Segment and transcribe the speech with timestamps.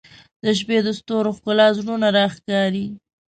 [0.43, 2.85] •د شپې د ستورو ښکلا زړونه راښکاري.